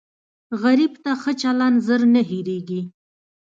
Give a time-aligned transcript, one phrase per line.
[0.61, 2.81] غریب ته ښه چلند زر نه هېریږي